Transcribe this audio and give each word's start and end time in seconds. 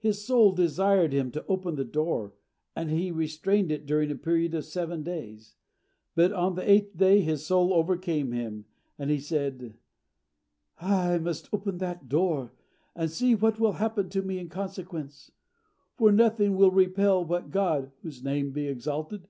His 0.00 0.22
soul 0.22 0.52
desired 0.52 1.14
him 1.14 1.30
to 1.30 1.46
open 1.46 1.76
the 1.76 1.84
door, 1.86 2.34
and 2.76 2.90
he 2.90 3.10
restrained 3.10 3.72
it 3.72 3.86
during 3.86 4.10
a 4.10 4.14
period 4.16 4.52
of 4.54 4.66
seven 4.66 5.02
days; 5.02 5.56
but 6.14 6.30
on 6.30 6.56
the 6.56 6.70
eighth 6.70 6.94
day 6.94 7.22
his 7.22 7.46
soul 7.46 7.72
overcame 7.72 8.32
him, 8.32 8.66
and 8.98 9.08
he 9.08 9.18
said, 9.18 9.78
"I 10.78 11.16
must 11.16 11.48
open 11.54 11.78
that 11.78 12.06
door, 12.06 12.52
and 12.94 13.10
see 13.10 13.34
what 13.34 13.58
will 13.58 13.72
happen 13.72 14.10
to 14.10 14.20
me 14.20 14.38
in 14.38 14.50
consequence; 14.50 15.30
for 15.96 16.12
nothing 16.12 16.54
will 16.54 16.70
repel 16.70 17.24
what 17.24 17.50
God 17.50 17.92
(whose 18.02 18.22
name 18.22 18.50
be 18.52 18.66
exalted!) 18.68 19.26